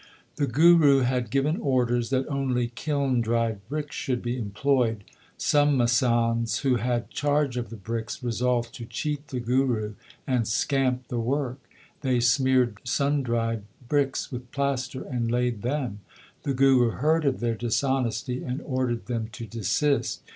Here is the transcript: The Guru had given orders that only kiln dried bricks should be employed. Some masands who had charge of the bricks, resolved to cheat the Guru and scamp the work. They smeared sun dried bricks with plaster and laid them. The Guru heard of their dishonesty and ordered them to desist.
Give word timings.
The 0.37 0.47
Guru 0.47 1.01
had 1.01 1.29
given 1.29 1.57
orders 1.57 2.09
that 2.09 2.27
only 2.27 2.69
kiln 2.73 3.21
dried 3.21 3.59
bricks 3.69 3.95
should 3.95 4.23
be 4.23 4.35
employed. 4.35 5.03
Some 5.37 5.77
masands 5.77 6.61
who 6.61 6.77
had 6.77 7.11
charge 7.11 7.55
of 7.55 7.69
the 7.69 7.75
bricks, 7.75 8.23
resolved 8.23 8.73
to 8.73 8.85
cheat 8.87 9.27
the 9.27 9.39
Guru 9.39 9.93
and 10.25 10.47
scamp 10.47 11.07
the 11.09 11.19
work. 11.19 11.59
They 12.01 12.19
smeared 12.19 12.79
sun 12.83 13.21
dried 13.21 13.61
bricks 13.87 14.31
with 14.31 14.51
plaster 14.51 15.03
and 15.03 15.29
laid 15.29 15.61
them. 15.61 15.99
The 16.41 16.55
Guru 16.55 16.89
heard 16.93 17.23
of 17.23 17.39
their 17.39 17.53
dishonesty 17.53 18.41
and 18.43 18.59
ordered 18.63 19.05
them 19.05 19.29
to 19.33 19.45
desist. 19.45 20.23